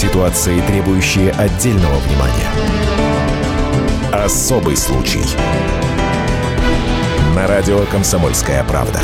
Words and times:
Ситуации, 0.00 0.62
требующие 0.62 1.30
отдельного 1.32 1.98
внимания. 1.98 2.50
Особый 4.10 4.74
случай. 4.74 5.20
На 7.36 7.46
радио 7.46 7.80
«Комсомольская 7.92 8.64
правда». 8.64 9.02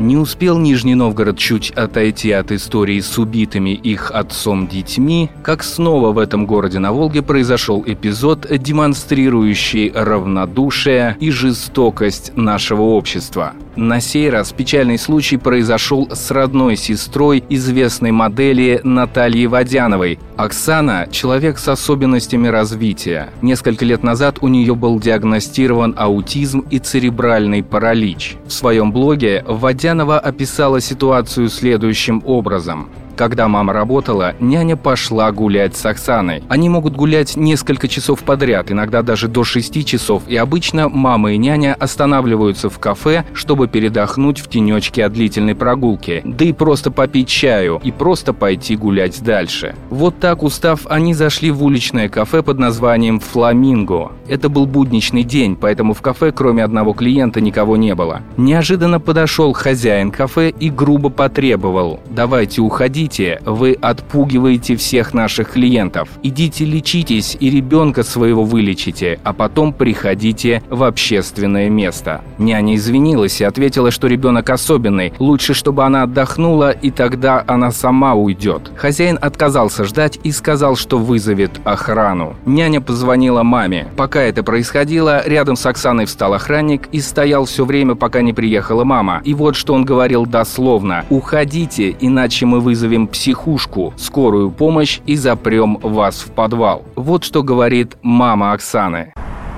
Не 0.00 0.16
успел 0.16 0.58
Нижний 0.58 0.96
Новгород 0.96 1.38
чуть 1.38 1.70
отойти 1.70 2.32
от 2.32 2.50
истории 2.50 2.98
с 2.98 3.16
убитыми 3.16 3.70
их 3.70 4.10
отцом 4.10 4.66
детьми, 4.66 5.30
как 5.44 5.62
снова 5.62 6.10
в 6.10 6.18
этом 6.18 6.46
городе 6.46 6.80
на 6.80 6.90
Волге 6.90 7.22
произошел 7.22 7.84
эпизод, 7.86 8.48
демонстрирующий 8.50 9.92
равнодушие 9.94 11.16
и 11.20 11.30
жестокость 11.30 12.32
нашего 12.34 12.82
общества. 12.82 13.52
На 13.80 13.98
сей 13.98 14.28
раз 14.28 14.52
печальный 14.52 14.98
случай 14.98 15.38
произошел 15.38 16.06
с 16.12 16.30
родной 16.30 16.76
сестрой 16.76 17.42
известной 17.48 18.10
модели 18.10 18.82
Натальи 18.84 19.46
Водяновой. 19.46 20.18
Оксана– 20.36 21.08
человек 21.10 21.56
с 21.56 21.66
особенностями 21.66 22.48
развития. 22.48 23.30
Несколько 23.40 23.86
лет 23.86 24.02
назад 24.02 24.36
у 24.42 24.48
нее 24.48 24.74
был 24.74 25.00
диагностирован 25.00 25.94
аутизм 25.96 26.60
и 26.70 26.78
церебральный 26.78 27.62
паралич. 27.62 28.36
В 28.44 28.52
своем 28.52 28.92
блоге 28.92 29.42
Водянова 29.48 30.18
описала 30.18 30.82
ситуацию 30.82 31.48
следующим 31.48 32.22
образом. 32.26 32.90
Когда 33.20 33.48
мама 33.48 33.74
работала, 33.74 34.34
няня 34.40 34.78
пошла 34.78 35.30
гулять 35.30 35.76
с 35.76 35.84
Оксаной. 35.84 36.42
Они 36.48 36.70
могут 36.70 36.96
гулять 36.96 37.36
несколько 37.36 37.86
часов 37.86 38.20
подряд, 38.20 38.72
иногда 38.72 39.02
даже 39.02 39.28
до 39.28 39.44
6 39.44 39.84
часов, 39.84 40.22
и 40.26 40.36
обычно 40.36 40.88
мама 40.88 41.32
и 41.32 41.36
няня 41.36 41.76
останавливаются 41.78 42.70
в 42.70 42.78
кафе, 42.78 43.26
чтобы 43.34 43.68
передохнуть 43.68 44.38
в 44.38 44.48
тенечке 44.48 45.04
от 45.04 45.12
длительной 45.12 45.54
прогулки, 45.54 46.22
да 46.24 46.46
и 46.46 46.54
просто 46.54 46.90
попить 46.90 47.28
чаю, 47.28 47.78
и 47.84 47.92
просто 47.92 48.32
пойти 48.32 48.74
гулять 48.74 49.22
дальше. 49.22 49.74
Вот 49.90 50.18
так 50.18 50.42
устав, 50.42 50.86
они 50.88 51.12
зашли 51.12 51.50
в 51.50 51.62
уличное 51.62 52.08
кафе 52.08 52.42
под 52.42 52.58
названием 52.58 53.20
«Фламинго». 53.20 54.12
Это 54.28 54.48
был 54.48 54.64
будничный 54.64 55.24
день, 55.24 55.56
поэтому 55.56 55.92
в 55.92 56.00
кафе 56.00 56.32
кроме 56.32 56.64
одного 56.64 56.94
клиента 56.94 57.42
никого 57.42 57.76
не 57.76 57.94
было. 57.94 58.22
Неожиданно 58.38 58.98
подошел 58.98 59.52
хозяин 59.52 60.10
кафе 60.10 60.48
и 60.48 60.70
грубо 60.70 61.10
потребовал 61.10 62.00
«давайте 62.08 62.62
уходить, 62.62 63.09
идите, 63.10 63.40
вы 63.44 63.76
отпугиваете 63.80 64.76
всех 64.76 65.14
наших 65.14 65.52
клиентов. 65.52 66.08
Идите 66.22 66.64
лечитесь 66.64 67.36
и 67.38 67.50
ребенка 67.50 68.02
своего 68.02 68.44
вылечите, 68.44 69.18
а 69.24 69.32
потом 69.32 69.72
приходите 69.72 70.62
в 70.70 70.84
общественное 70.84 71.68
место. 71.68 72.22
Няня 72.38 72.76
извинилась 72.76 73.40
и 73.40 73.44
ответила, 73.44 73.90
что 73.90 74.06
ребенок 74.06 74.50
особенный. 74.50 75.12
Лучше, 75.18 75.54
чтобы 75.54 75.84
она 75.84 76.04
отдохнула, 76.04 76.70
и 76.70 76.90
тогда 76.90 77.44
она 77.46 77.72
сама 77.72 78.14
уйдет. 78.14 78.70
Хозяин 78.76 79.18
отказался 79.20 79.84
ждать 79.84 80.18
и 80.22 80.30
сказал, 80.30 80.76
что 80.76 80.98
вызовет 80.98 81.60
охрану. 81.64 82.36
Няня 82.46 82.80
позвонила 82.80 83.42
маме. 83.42 83.88
Пока 83.96 84.20
это 84.22 84.42
происходило, 84.42 85.26
рядом 85.26 85.56
с 85.56 85.66
Оксаной 85.66 86.06
встал 86.06 86.34
охранник 86.34 86.88
и 86.92 87.00
стоял 87.00 87.44
все 87.44 87.64
время, 87.64 87.94
пока 87.94 88.22
не 88.22 88.32
приехала 88.32 88.84
мама. 88.84 89.20
И 89.24 89.34
вот 89.34 89.56
что 89.56 89.74
он 89.74 89.84
говорил 89.84 90.26
дословно. 90.26 91.04
«Уходите, 91.10 91.96
иначе 92.00 92.46
мы 92.46 92.60
вызовем 92.60 92.99
вызовем 93.00 93.06
психушку, 93.06 93.92
скорую 93.96 94.50
помощь 94.50 95.00
и 95.06 95.16
запрем 95.16 95.78
вас 95.82 96.20
в 96.20 96.30
подвал. 96.30 96.82
Вот 96.96 97.24
что 97.24 97.42
говорит 97.42 97.96
мама 98.02 98.52
Оксаны. 98.52 99.12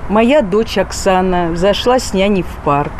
Моя 0.09 0.41
дочь 0.41 0.77
Оксана 0.77 1.55
зашла 1.55 1.97
с 1.97 2.13
няней 2.13 2.43
в 2.43 2.63
парк. 2.65 2.91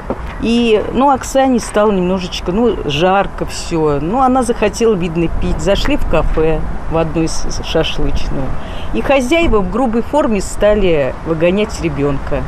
И, 0.42 0.82
ну, 0.94 1.10
Оксане 1.10 1.60
стало 1.60 1.92
немножечко, 1.92 2.52
ну, 2.52 2.76
жарко 2.86 3.46
все. 3.46 4.00
Ну, 4.02 4.20
она 4.20 4.44
захотела, 4.44 4.94
видно, 4.94 5.28
пить. 5.42 5.60
Зашли 5.60 5.98
в 5.98 6.06
кафе, 6.10 6.60
в 6.92 6.98
одну 6.98 7.24
из 7.24 7.46
шашлычную. 7.66 8.46
И 8.94 9.02
хозяева 9.02 9.60
в 9.60 9.72
грубой 9.72 10.02
форме 10.02 10.42
стали 10.42 11.14
выгонять 11.26 11.82
ребенка. 11.82 12.42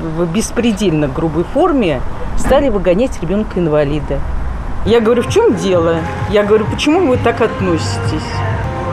В 0.00 0.26
беспредельно 0.26 1.08
грубой 1.08 1.44
форме 1.44 2.00
стали 2.36 2.68
выгонять 2.68 3.20
ребенка-инвалида. 3.22 4.20
Я 4.86 5.00
говорю, 5.00 5.22
в 5.22 5.32
чем 5.32 5.56
дело? 5.56 5.98
Я 6.30 6.44
говорю, 6.44 6.64
почему 6.66 7.08
вы 7.08 7.16
так 7.16 7.40
относитесь? 7.40 8.22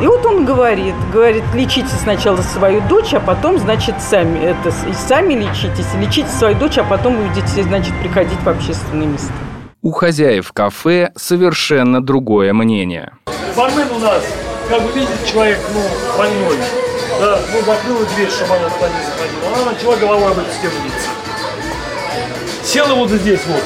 И 0.02 0.08
вот 0.08 0.26
он 0.26 0.44
говорит, 0.44 0.96
говорит, 1.14 1.44
лечите 1.54 1.94
сначала 2.02 2.38
свою 2.38 2.82
дочь, 2.90 3.14
а 3.14 3.20
потом, 3.20 3.60
значит, 3.60 4.02
сами, 4.02 4.40
это, 4.44 4.74
сами 5.08 5.36
лечитесь, 5.36 5.86
лечите 6.00 6.30
свою 6.30 6.56
дочь, 6.56 6.80
а 6.80 6.84
потом 6.84 7.18
вы 7.18 7.28
будете, 7.28 7.62
значит, 7.62 7.94
приходить 8.02 8.40
в 8.44 8.50
общественные 8.50 9.08
места. 9.08 9.32
У 9.84 9.92
хозяев 9.92 10.52
кафе 10.52 11.12
совершенно 11.16 12.04
другое 12.04 12.54
мнение. 12.54 13.14
Бармен 13.56 13.92
у 13.96 14.00
нас, 14.00 14.24
как 14.70 14.82
вы 14.82 14.92
видите, 14.94 15.14
человек, 15.32 15.60
ну, 15.76 15.82
больной. 16.18 16.58
Да, 17.20 17.40
ну, 17.54 17.60
закрыла 17.60 18.04
дверь, 18.16 18.30
чтобы 18.32 18.56
она 18.56 18.70
туда 18.70 18.90
не 18.90 19.06
заходила. 19.06 19.56
Она 19.56 19.72
начала 19.72 19.96
головой 19.98 20.32
об 20.32 20.40
эту 20.40 20.52
стену 20.54 20.74
биться. 20.84 21.10
Села 22.64 22.96
вот 22.96 23.12
здесь 23.12 23.42
вот, 23.46 23.62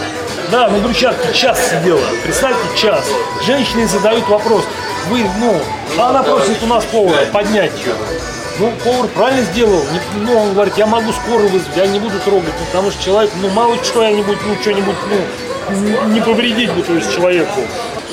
да, 0.52 0.70
на 0.70 0.78
брусчатке 0.80 1.34
час 1.34 1.60
сидела. 1.70 2.02
Представьте, 2.24 2.62
час. 2.78 3.06
Женщины 3.46 3.88
задают 3.88 4.28
вопрос. 4.28 4.64
Вы, 5.10 5.26
ну, 5.40 5.60
она 6.02 6.24
просит 6.24 6.62
у 6.64 6.68
нас 6.68 6.86
повара 6.86 7.26
поднять 7.32 7.72
ее. 7.80 7.94
Ну, 8.60 8.72
повар 8.84 9.08
правильно 9.10 9.44
сделал. 9.44 9.84
Ну, 10.16 10.38
он 10.40 10.54
говорит, 10.54 10.78
я 10.78 10.86
могу 10.86 11.12
скорую 11.12 11.50
вызвать, 11.50 11.76
я 11.76 11.88
не 11.88 12.00
буду 12.00 12.20
трогать, 12.20 12.54
ну, 12.60 12.66
потому 12.66 12.92
что 12.92 13.04
человек, 13.04 13.32
ну, 13.42 13.50
мало 13.50 13.76
что 13.84 14.04
я 14.04 14.12
нибудь 14.12 14.38
ну, 14.46 14.56
что-нибудь, 14.62 14.96
ну, 15.10 16.08
не 16.08 16.22
повредить 16.22 16.72
бы, 16.72 16.82
то 16.82 16.94
есть, 16.94 17.14
человеку. 17.14 17.62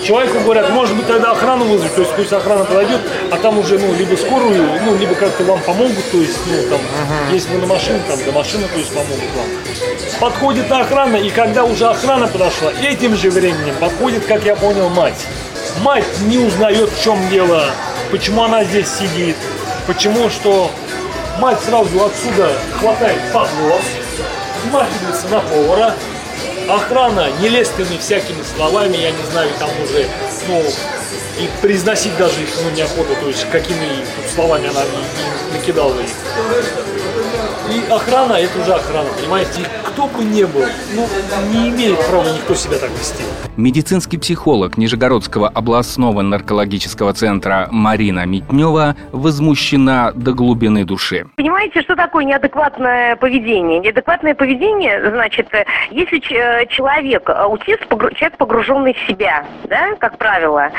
Человеку 0.05 0.41
говорят, 0.41 0.69
может 0.69 0.95
быть, 0.97 1.07
тогда 1.07 1.31
охрану 1.31 1.65
вызвать, 1.65 1.95
то 1.95 2.03
есть 2.03 2.15
пусть 2.15 2.31
охрана 2.31 2.65
подойдет, 2.65 3.01
а 3.31 3.39
там 3.39 3.59
уже, 3.59 3.79
ну, 3.79 3.95
либо 3.95 4.15
скорую, 4.17 4.69
ну, 4.85 4.97
либо 4.99 5.15
как-то 5.15 5.45
вам 5.45 5.61
помогут, 5.61 6.11
то 6.13 6.19
есть, 6.19 6.39
ну, 6.47 6.57
там, 6.69 6.79
uh-huh. 6.79 7.33
если 7.33 7.55
вы 7.55 7.61
на 7.61 7.67
машине, 7.67 8.03
там, 8.07 8.23
до 8.23 8.33
машины, 8.33 8.69
то 8.71 8.79
есть, 8.79 8.93
помогут 8.93 9.31
вам. 9.35 9.47
Подходит 10.21 10.71
охрана, 10.71 11.17
и 11.17 11.31
когда 11.31 11.65
уже 11.65 11.87
охрана 11.87 12.29
подошла, 12.29 12.71
этим 12.83 13.17
же 13.17 13.31
временем 13.31 13.75
подходит, 13.81 14.27
как 14.27 14.45
я 14.45 14.57
понял, 14.57 14.91
мать. 14.91 15.27
Мать 15.83 16.05
не 16.27 16.37
узнает, 16.37 16.91
в 16.91 17.03
чем 17.03 17.19
дело, 17.31 17.65
почему 18.11 18.45
она 18.45 18.63
здесь 18.65 18.89
сидит, 18.91 19.37
почему, 19.87 20.29
что 20.29 20.71
мать 21.39 21.61
сразу 21.65 22.05
отсюда 22.05 22.53
хватает 22.79 23.21
поднос, 23.33 23.83
смахивается 24.69 25.29
на 25.29 25.41
повара, 25.41 25.95
охрана 26.69 27.31
нелестными 27.41 27.99
всякими 27.99 28.43
словами, 28.43 28.97
я 28.97 29.11
не 29.11 29.23
знаю, 29.31 29.51
там 29.59 29.71
уже, 29.83 30.07
ну, 30.49 30.63
и 31.39 31.49
произносить 31.61 32.17
даже 32.17 32.43
их 32.43 32.49
ну, 32.63 32.71
неохота, 32.71 33.15
то 33.21 33.29
есть 33.29 33.49
какими 33.51 34.05
словами 34.35 34.69
она 34.69 34.83
не, 34.85 35.53
не 35.53 35.59
накидала 35.59 35.99
их. 36.01 36.11
И 37.71 37.91
охрана, 37.91 38.35
это 38.35 38.61
уже 38.61 38.75
охрана, 38.75 39.09
понимаете? 39.19 39.61
кто 39.95 40.09
бы 40.09 40.25
ни 40.25 40.43
был, 40.43 40.65
ну, 40.95 41.07
не 41.53 41.69
имеет 41.69 42.05
права 42.09 42.25
никто 42.25 42.55
себя 42.55 42.79
так 42.79 42.91
вести. 42.91 43.23
Медицинский 43.57 44.19
психолог 44.19 44.77
Нижегородского 44.77 45.49
областного 45.49 46.23
наркологического 46.23 47.13
центра 47.15 47.69
Марина 47.71 48.27
Митнева 48.27 48.97
возмущена 49.13 50.11
до 50.13 50.33
глубины 50.33 50.85
души. 50.85 51.27
Понимаете, 51.37 51.83
что 51.83 51.95
такое 51.95 52.25
неадекватное 52.25 53.15
поведение? 53.15 53.79
Неадекватное 53.79 54.35
поведение, 54.35 55.11
значит, 55.11 55.49
если 55.93 56.21
э, 56.33 56.67
человек, 56.67 57.31
аутист, 57.31 57.89
человек 57.89 58.37
погруженный 58.37 58.95
в 58.95 59.09
себя, 59.09 59.47
да, 59.69 59.95
как 60.01 60.19
правило, 60.19 60.71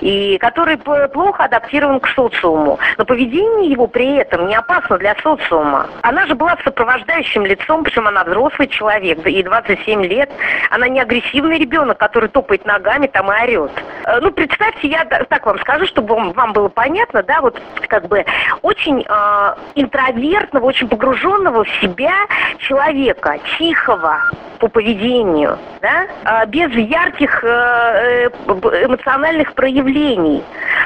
и 0.00 0.38
который 0.38 0.76
плохо 0.76 1.44
адаптирован 1.44 2.00
к 2.00 2.08
социуму, 2.08 2.78
но 2.98 3.04
поведение 3.04 3.70
его 3.70 3.86
при 3.86 4.16
этом 4.16 4.46
не 4.46 4.54
опасно 4.54 4.98
для 4.98 5.14
социума. 5.22 5.86
Она 6.02 6.26
же 6.26 6.34
была 6.34 6.56
сопровождающим 6.64 7.44
лицом, 7.44 7.84
причем 7.84 8.06
она 8.06 8.24
взрослый 8.24 8.68
человек, 8.68 9.26
ей 9.26 9.42
27 9.42 10.04
лет, 10.04 10.30
она 10.70 10.88
не 10.88 11.00
агрессивный 11.00 11.58
ребенок, 11.58 11.98
который 11.98 12.28
топает 12.28 12.64
ногами 12.64 13.06
там 13.06 13.30
и 13.30 13.42
орет. 13.42 13.72
Э, 14.06 14.20
ну, 14.20 14.30
представьте, 14.30 14.88
я 14.88 15.04
так 15.04 15.46
вам 15.46 15.58
скажу, 15.60 15.86
чтобы 15.86 16.32
вам 16.32 16.52
было 16.52 16.68
понятно, 16.68 17.22
да, 17.22 17.40
вот 17.40 17.60
как 17.88 18.08
бы 18.08 18.24
очень 18.62 19.04
э, 19.06 19.54
интровертного, 19.74 20.66
очень 20.66 20.88
погруженного 20.88 21.64
в 21.64 21.68
себя 21.80 22.14
человека, 22.58 23.38
тихого, 23.58 24.20
по 24.58 24.68
поведению, 24.68 25.58
да, 25.82 26.06
а, 26.24 26.46
без 26.46 26.70
ярких 26.72 27.44
э, 27.44 28.28
э, 28.28 28.84
эмоциональных 28.86 29.52
проявлений. 29.52 30.42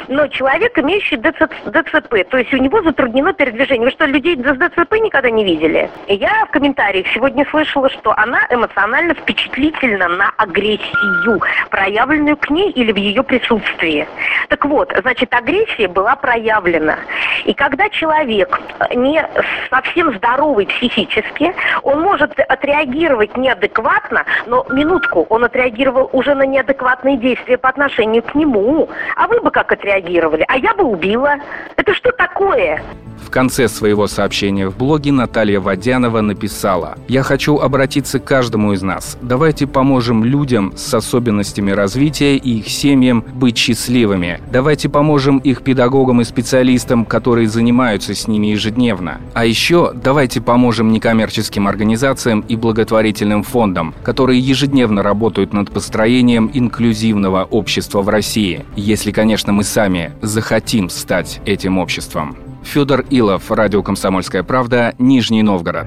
Но 0.09 0.27
человек, 0.29 0.79
имеющий 0.79 1.17
ДЦП, 1.17 2.29
то 2.31 2.39
есть 2.39 2.53
у 2.53 2.57
него 2.57 2.83
затруднено 2.83 3.33
передвижение. 3.33 3.87
Вы 3.87 3.91
что, 3.91 4.07
людей 4.07 4.37
с 4.37 4.41
ДЦП 4.41 4.95
никогда 4.95 5.31
не 5.31 5.45
видели? 5.45 5.91
Я 6.09 6.47
в 6.47 6.51
комментариях 6.51 7.07
сегодня 7.09 7.47
слышала, 7.51 7.89
что 7.91 8.13
она 8.17 8.47
эмоционально 8.51 9.15
впечатлительна 9.15 10.09
на 10.09 10.31
агрессию, 10.37 11.41
проявленную 11.71 12.37
к 12.37 12.51
ней 12.51 12.71
или 12.71 12.93
в 12.93 12.97
ее 12.97 13.23
присутствии. 13.23 14.09
Так 14.49 14.65
вот, 14.65 14.93
значит, 15.01 15.33
агрессия 15.35 15.89
была 15.89 16.17
проявлена. 16.17 16.99
И 17.45 17.53
когда 17.55 17.89
человек 17.91 18.61
не 18.95 19.23
совсем 19.71 20.15
здоровый 20.17 20.67
психически, 20.67 21.55
он 21.83 22.01
может 22.01 22.39
отреагировать 22.39 23.37
неадекватно, 23.37 24.25
но 24.47 24.67
минутку, 24.71 25.27
он 25.29 25.45
отреагировал 25.45 26.09
уже 26.13 26.35
на 26.35 26.45
неадекватные 26.45 27.17
действия 27.17 27.59
по 27.59 27.69
отношению 27.69 28.23
к 28.23 28.35
нему. 28.35 28.89
А 29.17 29.27
вы 29.29 29.41
бы 29.41 29.51
как 29.51 29.73
отреагировали? 29.99 30.45
А 30.49 30.57
я 30.57 30.75
бы 30.75 30.85
убила. 30.85 31.37
Это 31.77 31.95
что 31.95 32.13
такое? 32.13 32.83
В 33.25 33.31
конце 33.31 33.69
своего 33.69 34.07
сообщения 34.07 34.69
в 34.69 34.77
блоге 34.77 35.13
Наталья 35.13 35.61
Водянова 35.61 36.21
написала 36.21 36.97
«Я 37.09 37.23
хочу 37.23 37.59
обратиться 37.59 38.19
к 38.19 38.25
каждому 38.25 38.73
из 38.73 38.83
нас. 38.83 39.19
Давайте 39.21 39.67
поможем 39.67 40.25
людям 40.25 40.73
с 40.77 40.95
особенностями 40.95 41.71
развития 41.71 42.37
и 42.37 42.59
их 42.59 42.69
семьям 42.69 43.25
быть 43.35 43.59
счастливыми. 43.59 44.41
Давайте 44.51 44.89
поможем 44.89 45.39
их 45.39 45.63
педагогам 45.63 46.21
и 46.21 46.25
специалистам, 46.25 47.05
которые 47.05 47.49
занимаются 47.49 48.15
с 48.15 48.27
ними 48.29 48.49
ежедневно. 48.49 49.21
А 49.35 49.45
еще 49.45 49.93
давайте 49.95 50.41
поможем 50.41 50.91
некоммерческим 50.93 51.69
организациям 51.69 52.41
и 52.49 52.57
благотворительным 52.57 53.43
фондам, 53.43 53.95
которые 54.03 54.41
ежедневно 54.41 55.03
работают 55.03 55.53
над 55.53 55.71
построением 55.71 56.51
инклюзивного 56.53 57.45
общества 57.45 58.03
в 58.03 58.09
России, 58.09 58.65
если, 58.75 59.11
конечно, 59.11 59.53
мы 59.53 59.65
сами 59.65 60.13
захотим 60.23 60.89
стать 60.89 61.41
этим 61.45 61.79
обществом. 61.79 62.48
Федор 62.69 63.07
Илов, 63.09 63.51
радио 63.51 63.83
«Комсомольская 63.83 64.43
правда», 64.43 64.95
Нижний 64.99 65.43
Новгород. 65.43 65.87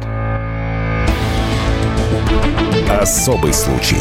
Особый 2.89 3.53
случай. 3.53 3.99